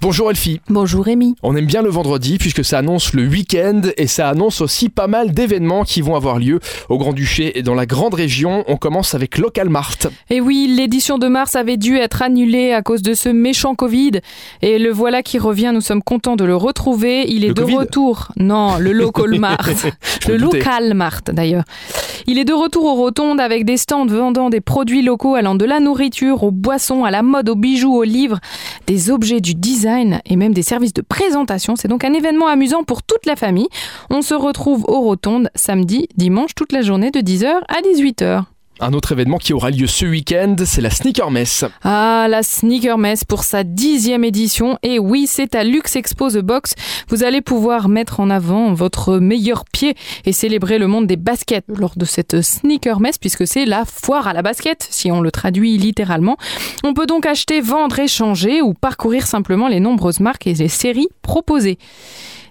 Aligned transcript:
Bonjour 0.00 0.30
Elfie. 0.30 0.60
Bonjour 0.68 1.04
Rémi. 1.06 1.34
On 1.42 1.56
aime 1.56 1.66
bien 1.66 1.82
le 1.82 1.88
vendredi 1.88 2.38
puisque 2.38 2.64
ça 2.64 2.78
annonce 2.78 3.14
le 3.14 3.26
week-end 3.26 3.80
et 3.96 4.06
ça 4.06 4.28
annonce 4.28 4.60
aussi 4.60 4.90
pas 4.90 5.08
mal 5.08 5.32
d'événements 5.32 5.82
qui 5.82 6.02
vont 6.02 6.14
avoir 6.14 6.38
lieu 6.38 6.60
au 6.88 6.98
Grand-Duché 6.98 7.58
et 7.58 7.62
dans 7.64 7.74
la 7.74 7.84
grande 7.84 8.14
région. 8.14 8.62
On 8.68 8.76
commence 8.76 9.16
avec 9.16 9.38
Local 9.38 9.68
Mart. 9.68 10.06
Et 10.30 10.40
oui, 10.40 10.72
l'édition 10.72 11.18
de 11.18 11.26
mars 11.26 11.56
avait 11.56 11.76
dû 11.76 11.96
être 11.96 12.22
annulée 12.22 12.72
à 12.72 12.80
cause 12.80 13.02
de 13.02 13.12
ce 13.12 13.28
méchant 13.28 13.74
Covid. 13.74 14.20
Et 14.62 14.78
le 14.78 14.92
voilà 14.92 15.24
qui 15.24 15.40
revient, 15.40 15.72
nous 15.74 15.80
sommes 15.80 16.04
contents 16.04 16.36
de 16.36 16.44
le 16.44 16.54
retrouver. 16.54 17.28
Il 17.28 17.44
est 17.44 17.48
Le 17.48 17.54
de 17.54 17.62
Covid 17.62 17.76
retour. 17.78 18.28
Non, 18.36 18.78
le 18.78 18.92
Local 18.92 19.36
Mart. 19.40 19.68
Le. 20.28 20.36
Local 20.36 20.94
Mart 20.94 21.22
d'ailleurs. 21.32 21.64
Il 22.28 22.38
est 22.38 22.44
de 22.44 22.52
retour 22.52 22.84
aux 22.84 22.94
rotondes 22.94 23.40
avec 23.40 23.64
des 23.64 23.76
stands 23.76 24.06
vendant 24.06 24.48
des 24.48 24.60
produits 24.60 25.02
locaux 25.02 25.34
allant 25.34 25.56
de 25.56 25.64
la 25.64 25.80
nourriture 25.80 26.44
aux 26.44 26.52
boissons, 26.52 27.02
à 27.02 27.10
la 27.10 27.22
mode, 27.22 27.48
aux 27.48 27.56
bijoux, 27.56 27.96
aux 27.96 28.04
livres, 28.04 28.38
des 28.88 29.10
objets 29.10 29.42
du 29.42 29.54
design 29.54 30.22
et 30.24 30.34
même 30.36 30.54
des 30.54 30.62
services 30.62 30.94
de 30.94 31.02
présentation. 31.02 31.76
C'est 31.76 31.88
donc 31.88 32.04
un 32.04 32.14
événement 32.14 32.46
amusant 32.46 32.84
pour 32.84 33.02
toute 33.02 33.26
la 33.26 33.36
famille. 33.36 33.68
On 34.08 34.22
se 34.22 34.32
retrouve 34.32 34.84
aux 34.88 35.00
rotondes 35.00 35.50
samedi, 35.54 36.08
dimanche, 36.16 36.54
toute 36.54 36.72
la 36.72 36.80
journée 36.80 37.10
de 37.10 37.20
10h 37.20 37.60
à 37.68 37.82
18h. 37.82 38.44
Un 38.80 38.92
autre 38.92 39.10
événement 39.10 39.38
qui 39.38 39.52
aura 39.52 39.70
lieu 39.70 39.88
ce 39.88 40.06
week-end, 40.06 40.54
c'est 40.64 40.80
la 40.80 40.90
Sneaker 40.90 41.32
Mess. 41.32 41.64
Ah, 41.82 42.26
la 42.30 42.44
Sneaker 42.44 42.96
Mess 42.96 43.24
pour 43.24 43.42
sa 43.42 43.64
dixième 43.64 44.22
édition. 44.22 44.78
Et 44.84 45.00
oui, 45.00 45.26
c'est 45.26 45.56
à 45.56 45.64
Lux 45.64 45.96
Expo 45.96 46.30
The 46.30 46.38
Box. 46.38 46.74
Vous 47.08 47.24
allez 47.24 47.40
pouvoir 47.40 47.88
mettre 47.88 48.20
en 48.20 48.30
avant 48.30 48.72
votre 48.72 49.18
meilleur 49.18 49.64
pied 49.64 49.96
et 50.24 50.32
célébrer 50.32 50.78
le 50.78 50.86
monde 50.86 51.08
des 51.08 51.16
baskets 51.16 51.64
lors 51.66 51.94
de 51.96 52.04
cette 52.04 52.40
Sneaker 52.40 53.00
Mess, 53.00 53.18
puisque 53.18 53.48
c'est 53.48 53.64
la 53.64 53.84
foire 53.84 54.28
à 54.28 54.32
la 54.32 54.42
basket, 54.42 54.86
si 54.88 55.10
on 55.10 55.20
le 55.20 55.32
traduit 55.32 55.76
littéralement. 55.76 56.36
On 56.84 56.94
peut 56.94 57.06
donc 57.06 57.26
acheter, 57.26 57.60
vendre, 57.60 57.98
échanger 57.98 58.62
ou 58.62 58.74
parcourir 58.74 59.26
simplement 59.26 59.66
les 59.66 59.80
nombreuses 59.80 60.20
marques 60.20 60.46
et 60.46 60.54
les 60.54 60.68
séries 60.68 61.08
proposées. 61.22 61.78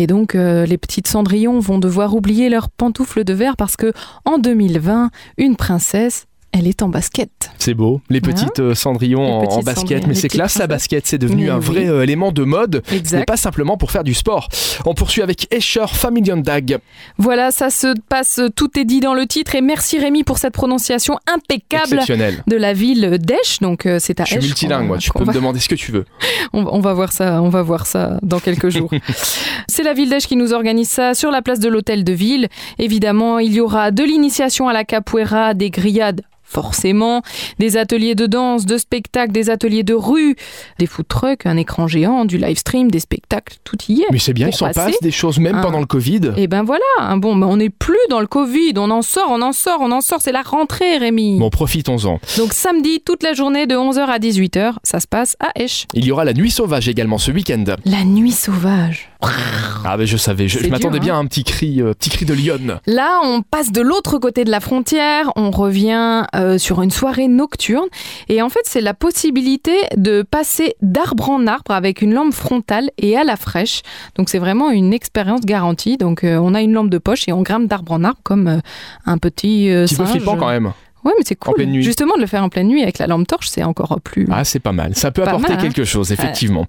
Et 0.00 0.06
donc, 0.06 0.36
euh, 0.36 0.64
les 0.64 0.78
petites 0.78 1.08
cendrillons 1.08 1.58
vont 1.58 1.80
devoir 1.80 2.14
oublier 2.14 2.48
leurs 2.48 2.70
pantoufles 2.70 3.24
de 3.24 3.34
verre 3.34 3.56
parce 3.56 3.74
que 3.76 3.92
en 4.24 4.38
2020, 4.38 5.10
une 5.38 5.56
princesse, 5.56 6.28
elle 6.58 6.66
est 6.66 6.82
en 6.82 6.88
basket. 6.88 7.50
C'est 7.58 7.74
beau, 7.74 8.00
les 8.10 8.20
petites 8.20 8.60
euh, 8.60 8.74
cendrillons 8.74 9.24
Les 9.24 9.32
en, 9.32 9.40
petites 9.40 9.52
en 9.52 9.62
basket, 9.62 9.76
cendrillons, 9.76 10.08
mais 10.08 10.14
c'est 10.14 10.28
classe 10.28 10.58
la 10.58 10.66
basket, 10.66 11.06
c'est 11.06 11.18
devenu 11.18 11.50
un 11.50 11.58
vrai 11.58 11.88
euh, 11.88 12.02
élément 12.02 12.32
de 12.32 12.42
mode, 12.44 12.82
mais 13.12 13.24
pas 13.24 13.36
simplement 13.36 13.76
pour 13.76 13.90
faire 13.90 14.04
du 14.04 14.14
sport. 14.14 14.48
On 14.84 14.94
poursuit 14.94 15.22
avec 15.22 15.52
Escher 15.54 15.86
Family 15.88 16.30
Dag. 16.42 16.78
Voilà, 17.16 17.50
ça 17.50 17.70
se 17.70 17.94
passe, 18.08 18.40
tout 18.56 18.78
est 18.78 18.84
dit 18.84 19.00
dans 19.00 19.14
le 19.14 19.26
titre. 19.26 19.54
Et 19.54 19.60
merci 19.60 19.98
Rémi 19.98 20.24
pour 20.24 20.38
cette 20.38 20.52
prononciation 20.52 21.18
impeccable 21.26 22.02
de 22.46 22.56
la 22.56 22.72
ville 22.72 23.18
d'Esch. 23.18 23.60
Donc 23.60 23.86
euh, 23.86 23.98
c'est 24.00 24.20
à 24.20 24.24
Je 24.24 24.30
suis 24.30 24.38
Esch 24.38 24.44
multilingue, 24.46 24.86
moi, 24.86 24.98
tu 24.98 25.10
peux 25.10 25.24
me 25.24 25.32
demander 25.32 25.60
ce 25.60 25.68
que 25.68 25.74
tu 25.74 25.92
veux. 25.92 26.04
on, 26.52 26.66
on 26.66 26.80
va 26.80 26.92
voir 26.92 27.12
ça, 27.12 27.40
on 27.42 27.48
va 27.48 27.62
voir 27.62 27.86
ça 27.86 28.18
dans 28.22 28.40
quelques 28.40 28.70
jours. 28.70 28.90
C'est 29.68 29.82
la 29.82 29.94
ville 29.94 30.10
d'Esch 30.10 30.26
qui 30.26 30.36
nous 30.36 30.52
organise 30.52 30.88
ça 30.88 31.14
sur 31.14 31.30
la 31.30 31.42
place 31.42 31.60
de 31.60 31.68
l'hôtel 31.68 32.04
de 32.04 32.12
ville. 32.12 32.48
Évidemment, 32.78 33.38
il 33.38 33.52
y 33.52 33.60
aura 33.60 33.90
de 33.90 34.02
l'initiation 34.02 34.68
à 34.68 34.72
la 34.72 34.84
capoeira, 34.84 35.54
des 35.54 35.70
grillades. 35.70 36.22
Forcément, 36.48 37.22
des 37.58 37.76
ateliers 37.76 38.14
de 38.14 38.26
danse, 38.26 38.64
de 38.66 38.78
spectacles, 38.78 39.32
des 39.32 39.50
ateliers 39.50 39.82
de 39.82 39.94
rue, 39.94 40.34
des 40.78 40.86
food 40.86 41.06
trucks, 41.06 41.44
un 41.46 41.56
écran 41.56 41.86
géant, 41.86 42.24
du 42.24 42.38
live 42.38 42.56
stream, 42.56 42.90
des 42.90 43.00
spectacles, 43.00 43.56
tout 43.64 43.76
y 43.88 44.00
est. 44.02 44.06
Mais 44.10 44.18
c'est 44.18 44.32
bien, 44.32 44.46
il 44.46 44.50
Pour 44.50 44.58
s'en 44.60 44.70
passe 44.72 44.98
des 45.02 45.10
choses, 45.10 45.38
même 45.38 45.56
un- 45.56 45.60
pendant 45.60 45.80
le 45.80 45.86
Covid. 45.86 46.32
Et 46.36 46.46
ben 46.46 46.62
voilà, 46.62 46.82
hein, 46.98 47.16
bon, 47.18 47.40
on 47.42 47.56
n'est 47.58 47.68
plus 47.70 47.98
dans 48.10 48.20
le 48.20 48.26
Covid, 48.26 48.72
on 48.76 48.90
en 48.90 49.02
sort, 49.02 49.28
on 49.30 49.42
en 49.42 49.52
sort, 49.52 49.78
on 49.82 49.92
en 49.92 50.00
sort, 50.00 50.20
c'est 50.22 50.32
la 50.32 50.42
rentrée 50.42 50.96
Rémi. 50.98 51.38
Bon, 51.38 51.50
profitons-en. 51.50 52.18
Donc 52.38 52.52
samedi, 52.54 53.00
toute 53.04 53.22
la 53.22 53.34
journée 53.34 53.66
de 53.66 53.74
11h 53.76 54.00
à 54.06 54.18
18h, 54.18 54.72
ça 54.82 55.00
se 55.00 55.06
passe 55.06 55.36
à 55.40 55.50
Esch. 55.54 55.86
Il 55.94 56.04
y 56.06 56.10
aura 56.10 56.24
la 56.24 56.32
nuit 56.32 56.50
sauvage 56.50 56.88
également 56.88 57.18
ce 57.18 57.30
week-end. 57.30 57.64
La 57.84 58.04
nuit 58.04 58.32
sauvage. 58.32 59.10
Ah 59.20 59.96
ben 59.96 60.06
je 60.06 60.16
savais, 60.16 60.48
je, 60.48 60.68
m'attendais 60.68 61.00
bien 61.00 61.14
à 61.14 61.18
un 61.18 61.26
petit 61.26 61.42
cri, 61.42 61.80
euh, 61.80 61.92
petit 61.92 62.10
cri 62.10 62.24
de 62.24 62.34
lionne. 62.34 62.78
Là, 62.86 63.20
on 63.24 63.42
passe 63.42 63.72
de 63.72 63.80
l'autre 63.80 64.18
côté 64.18 64.44
de 64.44 64.50
la 64.50 64.60
frontière, 64.60 65.32
on 65.34 65.50
revient 65.50 66.24
euh, 66.36 66.58
sur 66.58 66.82
une 66.82 66.90
soirée 66.90 67.26
nocturne. 67.26 67.86
Et 68.28 68.42
en 68.42 68.48
fait, 68.48 68.60
c'est 68.64 68.80
la 68.80 68.94
possibilité 68.94 69.72
de 69.96 70.22
passer 70.22 70.76
d'arbre 70.82 71.30
en 71.30 71.46
arbre 71.46 71.72
avec 71.72 72.02
une 72.02 72.14
lampe 72.14 72.32
frontale 72.32 72.90
et 72.98 73.16
à 73.16 73.24
la 73.24 73.36
fraîche. 73.36 73.82
Donc 74.16 74.28
c'est 74.28 74.38
vraiment 74.38 74.70
une 74.70 74.92
expérience 74.92 75.40
garantie. 75.40 75.96
Donc 75.96 76.22
euh, 76.22 76.36
on 76.36 76.54
a 76.54 76.60
une 76.60 76.72
lampe 76.72 76.90
de 76.90 76.98
poche 76.98 77.28
et 77.28 77.32
on 77.32 77.42
grimpe 77.42 77.66
d'arbre 77.66 77.92
en 77.92 78.04
arbre 78.04 78.20
comme 78.22 78.60
un 79.06 79.18
petit 79.18 79.70
euh, 79.70 79.86
Petit 79.86 79.96
peu 79.96 80.06
flippant 80.06 80.36
quand 80.36 80.48
même. 80.48 80.72
Ouais, 81.04 81.12
mais 81.16 81.24
c'est 81.26 81.36
cool. 81.36 81.54
pleine 81.54 81.70
nuit. 81.70 81.82
Justement, 81.82 82.16
de 82.16 82.20
le 82.20 82.26
faire 82.26 82.42
en 82.42 82.48
pleine 82.48 82.68
nuit 82.68 82.82
avec 82.82 82.98
la 82.98 83.06
lampe 83.06 83.26
torche, 83.26 83.48
c'est 83.48 83.62
encore 83.62 84.00
plus. 84.00 84.26
Ah 84.30 84.44
c'est 84.44 84.60
pas 84.60 84.72
mal, 84.72 84.94
ça 84.94 85.10
peut 85.10 85.22
apporter 85.22 85.48
mal, 85.48 85.58
hein. 85.58 85.62
quelque 85.62 85.84
chose 85.84 86.12
effectivement. 86.12 86.66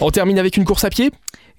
On 0.00 0.10
termine 0.10 0.38
avec 0.38 0.56
une 0.56 0.64
course 0.64 0.84
à 0.84 0.90
pied? 0.90 1.10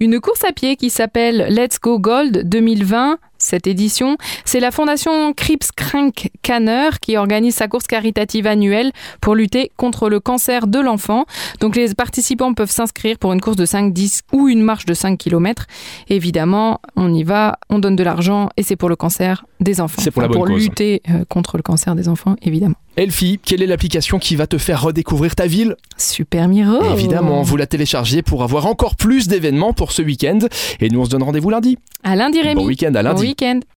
Une 0.02 0.20
course 0.20 0.44
à 0.44 0.52
pied 0.52 0.78
qui 0.78 0.90
s'appelle 0.90 1.46
Let's 1.50 1.80
Go 1.80 2.00
Gold 2.00 2.50
2020. 2.50 3.20
Cette 3.38 3.68
édition, 3.68 4.18
c'est 4.46 4.60
la 4.60 4.72
fondation 4.72 5.32
Crips 5.34 5.72
Crank 5.76 6.32
Canner 6.42 6.90
qui 7.00 7.18
organise 7.18 7.54
sa 7.54 7.68
course 7.68 7.86
caritative 7.86 8.48
annuelle 8.48 8.94
pour 9.20 9.36
lutter 9.36 9.72
contre 9.78 10.10
le 10.10 10.20
cancer 10.20 10.66
de 10.66 10.80
l'enfant. 10.80 11.26
Donc 11.60 11.76
les 11.76 11.94
participants 11.94 12.56
peuvent 12.56 12.72
s'inscrire 12.72 13.20
pour 13.20 13.32
une 13.32 13.42
course 13.42 13.58
de 13.58 13.66
5, 13.66 13.94
10 13.94 14.22
ou 14.34 14.48
une 14.50 14.64
marche 14.64 14.86
de 14.86 14.96
5 14.96 15.20
km. 15.20 15.68
Évidemment, 16.10 16.82
on 16.96 17.14
y 17.14 17.24
va, 17.24 17.60
on 17.70 17.78
donne 17.78 17.96
de 17.96 18.04
l'argent 18.04 18.50
et 18.58 18.64
c'est 18.64 18.76
pour 18.76 18.90
le 18.90 18.96
cancer 18.96 19.46
des 19.60 19.82
enfants. 19.82 20.02
C'est 20.02 20.10
pour 20.10 20.24
la 20.24 20.30
bonne 20.30 20.38
Pour 20.38 20.48
cause. 20.48 20.64
lutter 20.64 21.04
euh, 21.12 21.26
contre 21.30 21.58
le 21.58 21.64
cancer 21.64 21.94
des 21.94 22.10
enfants, 22.10 22.36
évidemment. 22.42 22.76
Elfie, 22.98 23.40
quelle 23.44 23.62
est 23.64 23.68
l'application 23.68 24.20
qui 24.20 24.36
va 24.36 24.48
te 24.48 24.58
faire 24.58 24.82
redécouvrir 24.84 25.34
ta 25.34 25.48
ville? 25.48 25.76
Super 25.96 26.50
Miro 26.50 26.84
Évidemment, 26.92 27.42
vous 27.42 27.56
la 27.56 27.66
téléchargez 27.66 28.22
pour 28.22 28.44
avoir 28.44 28.66
encore 28.66 28.98
plus 28.98 29.30
d'événements 29.30 29.72
pour 29.72 29.94
ce 29.94 30.02
week-end. 30.02 30.40
Et 30.82 30.90
nous 30.90 31.00
on 31.00 31.06
se 31.06 31.10
donne 31.10 31.24
rendez-vous 31.24 31.50
lundi. 31.50 31.78
À 32.04 32.18
lundi 32.18 32.42
Rémi 32.42 32.56
Bon 32.56 32.68
week-end, 32.68 32.94
à 32.96 33.02
Bon 33.02 33.10
lundi. 33.10 33.28
week-end 33.28 33.62